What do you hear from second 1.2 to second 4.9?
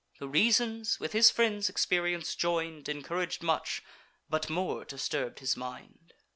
friend's experience join'd, Encourag'd much, but more